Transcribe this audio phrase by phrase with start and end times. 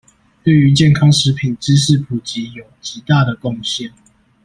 [0.43, 3.91] 對於健康食品知識普及有極大的貢獻